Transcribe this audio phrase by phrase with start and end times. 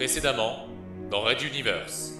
[0.00, 0.56] Précédemment,
[1.10, 2.12] dans Red Universe.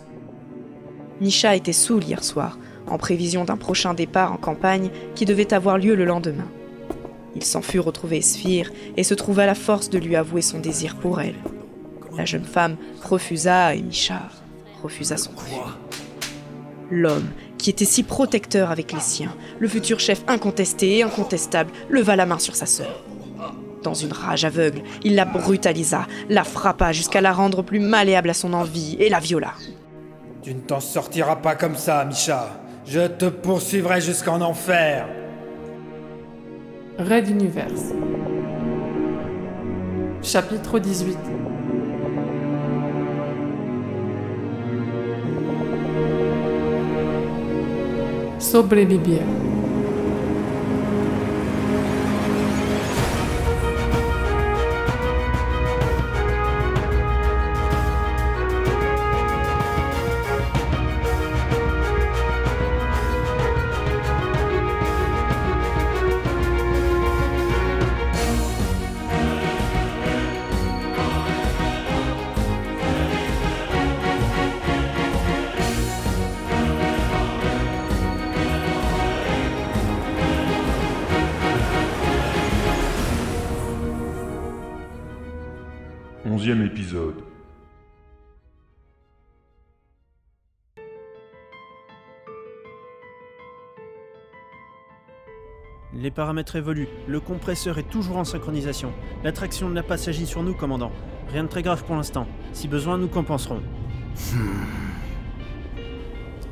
[1.23, 5.79] Nisha était saoul hier soir, en prévision d'un prochain départ en campagne qui devait avoir
[5.79, 6.47] lieu le lendemain.
[7.35, 10.97] Il s'en fut retrouver Sphere et se trouva la force de lui avouer son désir
[10.97, 11.37] pour elle.
[12.19, 14.29] La jeune femme refusa et Misha
[14.83, 15.73] refusa son refus.
[16.91, 22.15] L'homme, qui était si protecteur avec les siens, le futur chef incontesté et incontestable, leva
[22.15, 23.03] la main sur sa sœur.
[23.83, 28.35] Dans une rage aveugle, il la brutalisa, la frappa jusqu'à la rendre plus malléable à
[28.35, 29.55] son envie et la viola.
[30.43, 32.61] Tu ne t'en sortiras pas comme ça, Misha.
[32.87, 35.07] Je te poursuivrai jusqu'en enfer.
[36.99, 37.93] Red Universe.
[40.23, 41.17] Chapitre 18
[48.39, 49.21] Sobrevivir.
[86.27, 87.15] Onzième épisode.
[95.95, 96.89] Les paramètres évoluent.
[97.09, 98.93] Le compresseur est toujours en synchronisation.
[99.25, 100.93] L'attraction de la passe agit sur nous, commandant.
[101.31, 102.27] Rien de très grave pour l'instant.
[102.53, 103.63] Si besoin, nous compenserons.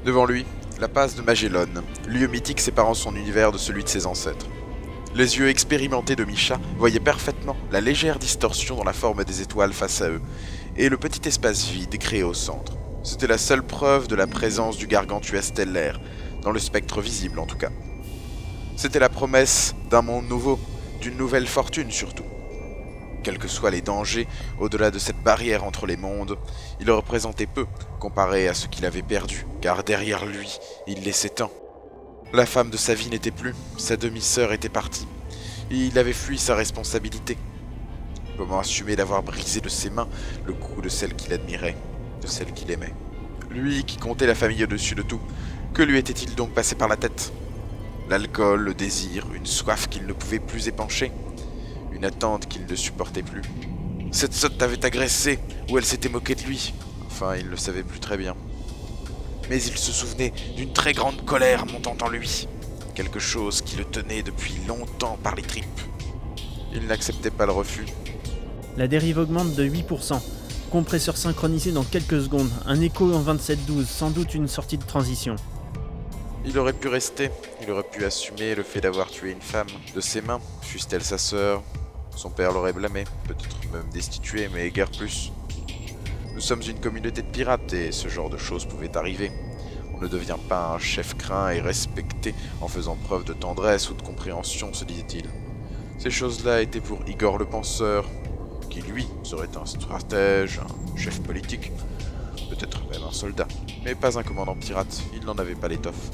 [0.07, 0.47] Devant lui,
[0.81, 1.67] la passe de Magellan,
[2.09, 4.47] lieu mythique séparant son univers de celui de ses ancêtres.
[5.15, 9.73] Les yeux expérimentés de Misha voyaient parfaitement la légère distorsion dans la forme des étoiles
[9.73, 10.21] face à eux,
[10.77, 12.75] et le petit espace vide créé au centre.
[13.03, 15.99] C'était la seule preuve de la présence du gargantua stellaire,
[16.43, 17.71] dans le spectre visible en tout cas.
[18.77, 20.61] C'était la promesse d'un monde nouveau,
[21.01, 22.27] d'une nouvelle fortune surtout.
[23.25, 24.29] Quels que soient les dangers
[24.61, 26.39] au-delà de cette barrière entre les mondes,
[26.81, 27.67] il représentait peu
[27.99, 31.51] comparé à ce qu'il avait perdu, car derrière lui, il laissait tant.
[32.35, 35.07] La femme de sa vie n'était plus, sa demi-sœur était partie.
[35.71, 37.39] Il avait fui sa responsabilité.
[38.37, 40.09] Comment assumer d'avoir brisé de ses mains
[40.45, 41.79] le cou de celle qu'il admirait,
[42.21, 42.93] de celle qu'il aimait?
[43.49, 45.23] Lui qui comptait la famille au-dessus de tout,
[45.73, 47.33] que lui était-il donc passé par la tête?
[48.11, 51.13] L'alcool, le désir, une soif qu'il ne pouvait plus épancher,
[51.93, 53.43] une attente qu'il ne supportait plus.
[54.13, 55.39] Cette sotte avait agressé,
[55.71, 56.75] ou elle s'était moquée de lui.
[57.07, 58.37] Enfin, il ne le savait plus très bien
[59.49, 62.49] mais il se souvenait d'une très grande colère montant en lui,
[62.95, 65.65] quelque chose qui le tenait depuis longtemps par les tripes.
[66.73, 67.87] Il n'acceptait pas le refus.
[68.77, 70.21] La dérive augmente de 8%.
[70.71, 72.51] Compresseur synchronisé dans quelques secondes.
[72.67, 75.35] Un écho en 27-12, sans doute une sortie de transition.
[76.45, 77.31] Il aurait pu rester,
[77.63, 81.19] il aurait pu assumer le fait d'avoir tué une femme de ses mains, fût-elle sa
[81.19, 81.63] sœur?
[82.15, 85.33] Son père l'aurait blâmé, peut-être même destitué, mais guère plus.
[86.39, 89.33] Nous sommes une communauté de pirates et ce genre de choses pouvait arriver.
[89.93, 93.95] On ne devient pas un chef craint et respecté en faisant preuve de tendresse ou
[93.95, 95.25] de compréhension, se disait-il.
[95.99, 98.09] Ces choses-là étaient pour Igor le penseur,
[98.71, 101.73] qui lui serait un stratège, un chef politique,
[102.51, 103.49] peut-être même un soldat,
[103.85, 106.13] mais pas un commandant pirate, il n'en avait pas l'étoffe.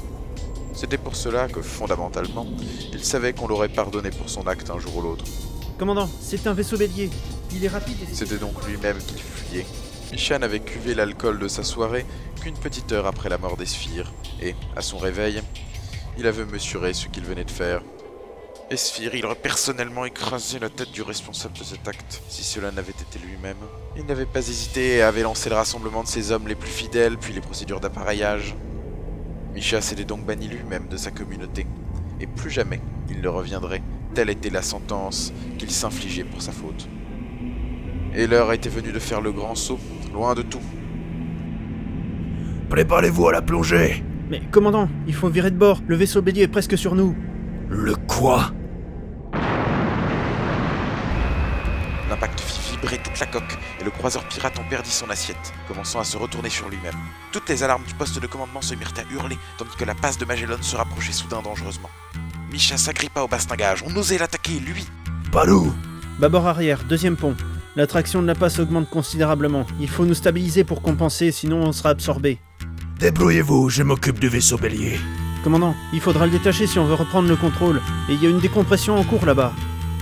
[0.73, 2.47] C'était pour cela que, fondamentalement,
[2.91, 5.25] il savait qu'on l'aurait pardonné pour son acte un jour ou l'autre.
[5.77, 7.11] Commandant, c'est un vaisseau bélier.
[7.53, 8.15] Il est rapide et...
[8.15, 9.67] C'était donc lui-même qu'il fuyait.
[10.11, 12.05] Misha n'avait cuvé l'alcool de sa soirée
[12.41, 13.65] qu'une petite heure après la mort des
[14.41, 15.41] et, à son réveil,
[16.17, 17.81] il avait mesuré ce qu'il venait de faire.
[18.71, 18.75] Et
[19.13, 23.19] il aurait personnellement écrasé la tête du responsable de cet acte, si cela n'avait été
[23.19, 23.57] lui-même.
[23.95, 27.17] Il n'avait pas hésité et avait lancé le rassemblement de ses hommes les plus fidèles,
[27.17, 28.55] puis les procédures d'appareillage.
[29.53, 31.67] Misha s'était donc banni lui-même de sa communauté,
[32.19, 33.83] et plus jamais il ne reviendrait.
[34.15, 36.87] Telle était la sentence qu'il s'infligeait pour sa faute.
[38.15, 39.79] Et l'heure était venue de faire le grand saut,
[40.13, 40.61] loin de tout.
[42.69, 45.81] Préparez-vous à la plongée Mais commandant, il faut virer de bord.
[45.87, 47.15] Le vaisseau bélier est presque sur nous.
[47.69, 48.51] Le quoi?
[52.09, 55.99] L'impact fit vibrer toute la coque et le croiseur pirate en perdit son assiette, commençant
[55.99, 56.95] à se retourner sur lui-même.
[57.31, 60.17] Toutes les alarmes du poste de commandement se mirent à hurler, tandis que la passe
[60.17, 61.89] de Magellan se rapprochait soudain dangereusement.
[62.51, 64.85] Misha s'agrippa au bastingage, on osait l'attaquer, lui
[65.31, 65.73] Palou
[66.19, 67.35] Bâbord arrière, deuxième pont.
[67.75, 69.65] L'attraction de la passe augmente considérablement.
[69.81, 72.39] Il faut nous stabiliser pour compenser, sinon on sera absorbé.
[72.99, 74.97] Débrouillez-vous, je m'occupe du vaisseau bélier.
[75.43, 77.81] Commandant, il faudra le détacher si on veut reprendre le contrôle.
[78.09, 79.51] Et il y a une décompression en cours là-bas.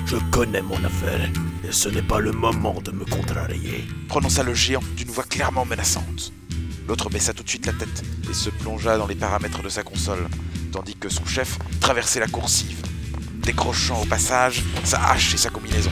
[0.05, 1.29] Je connais mon affaire.
[1.67, 3.85] Et ce n'est pas le moment de me contrarier.
[4.07, 6.31] prononça le géant d'une voix clairement menaçante.
[6.87, 9.81] L'autre baissa tout de suite la tête et se plongea dans les paramètres de sa
[9.81, 10.27] console,
[10.71, 12.81] tandis que son chef traversait la coursive,
[13.41, 15.91] décrochant au passage sa hache et sa combinaison.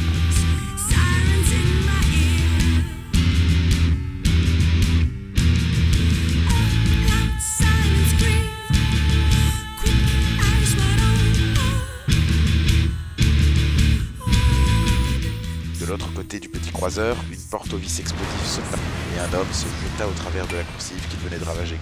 [15.92, 18.78] L'autre côté du petit croiseur, une porte au vis explosif sauta,
[19.14, 21.78] et un homme se jeta au travers de la coursive qu'il venait de ravager.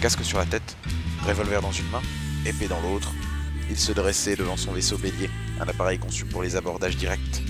[0.00, 0.78] Casque sur la tête,
[1.26, 2.00] revolver dans une main,
[2.46, 3.12] épée dans l'autre,
[3.68, 5.28] il se dressait devant son vaisseau bélier,
[5.60, 7.42] un appareil conçu pour les abordages directs.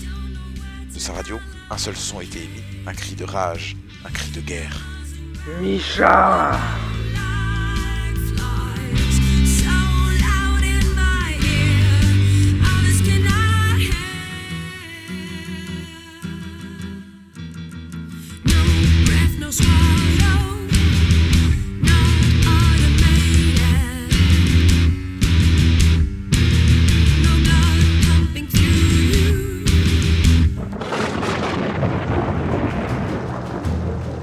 [0.92, 1.38] De sa radio,
[1.70, 4.84] un seul son était émis, un cri de rage, un cri de guerre.
[5.60, 6.58] Misha